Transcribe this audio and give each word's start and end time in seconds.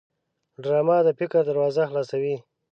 ډرامه 0.63 0.97
د 1.05 1.09
فکر 1.19 1.41
دروازه 1.49 1.83
خلاصوي 1.89 2.35